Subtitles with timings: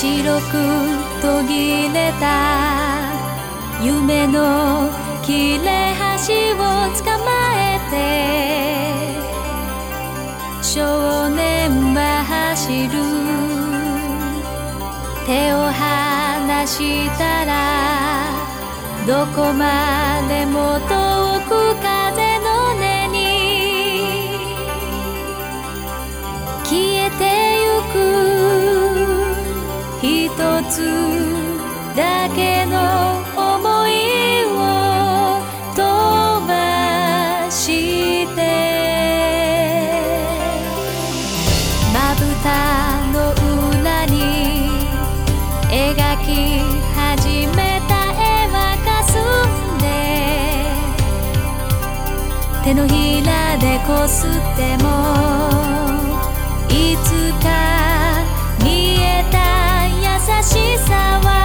[0.00, 0.52] 白く
[1.20, 3.10] 途切れた。
[3.82, 4.88] 夢の
[5.24, 6.56] 切れ端を
[7.02, 7.96] 捕まえて。
[10.62, 12.92] 少年は走る。
[15.26, 17.50] 手を離したら
[19.04, 20.97] どこまでも遠
[31.98, 32.76] だけの
[33.34, 33.90] 思い
[34.46, 35.42] を
[35.74, 35.82] 飛
[36.46, 38.38] ばして。
[41.92, 42.48] まぶた
[43.12, 43.16] の
[43.80, 44.16] 裏に
[45.68, 46.28] 描き
[46.94, 48.56] 始めた絵は
[48.86, 49.84] かすんで。
[52.62, 54.86] 手のひらでこすっても
[56.68, 57.06] いつ
[57.42, 57.46] か
[58.62, 58.68] 見
[59.02, 59.36] えた
[59.88, 60.06] 優
[60.44, 61.37] しさは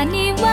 [0.00, 0.49] 把你。